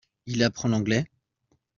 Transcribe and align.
Il 0.25 0.41
apprend 0.43 0.69
l'anglais? 0.69 1.05